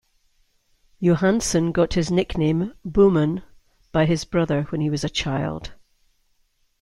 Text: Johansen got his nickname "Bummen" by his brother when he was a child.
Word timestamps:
Johansen 0.99 1.71
got 1.71 1.93
his 1.93 2.09
nickname 2.09 2.73
"Bummen" 2.83 3.43
by 3.91 4.07
his 4.07 4.25
brother 4.25 4.63
when 4.71 4.81
he 4.81 4.89
was 4.89 5.03
a 5.03 5.09
child. 5.09 5.73